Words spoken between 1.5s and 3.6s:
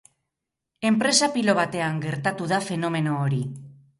batean gertatu da fenomeno hori.